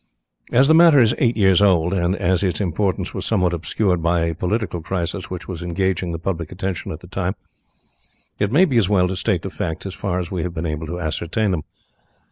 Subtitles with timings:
[0.51, 4.21] As the matter is eight years old, and as its importance was somewhat obscured by
[4.21, 7.35] a political crisis which was engaging the public attention at the time,
[8.39, 10.65] it may be as well to state the facts as far as we have been
[10.65, 11.61] able to ascertain them.